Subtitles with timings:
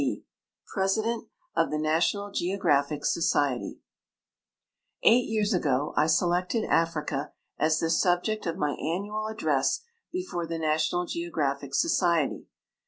[0.01, 0.23] D.,
[0.73, 3.81] 'President of the National Geographic Society
[5.03, 10.57] Eight years ago I selected Africa as the subject of ni}' annual address before the
[10.57, 12.47] National Geographic Societ}".